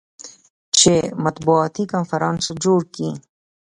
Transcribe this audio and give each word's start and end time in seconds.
چې 0.77 0.93
مطبوعاتي 1.23 1.83
کنفرانس 1.93 2.45
جوړ 2.63 2.79
کي. 2.95 3.09